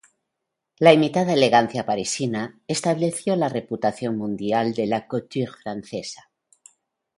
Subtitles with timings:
[0.85, 2.41] La imitada elegancia parisina
[2.77, 6.29] estableció la reputación mundial de la "couture" francesa.